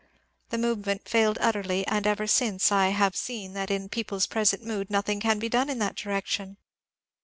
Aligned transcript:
The 0.49 0.57
move 0.57 0.87
ment 0.87 1.07
failed 1.07 1.37
utterly; 1.39 1.85
and 1.85 2.07
ever 2.07 2.25
since 2.25 2.71
I 2.71 2.87
have 2.87 3.15
seen 3.15 3.53
that 3.53 3.69
in 3.69 3.87
peo 3.87 4.03
ple's 4.05 4.25
present 4.25 4.63
mood 4.65 4.89
nothing 4.89 5.19
can 5.19 5.37
be 5.37 5.47
done 5.47 5.69
in 5.69 5.77
that 5.77 5.95
direction. 5.95 6.57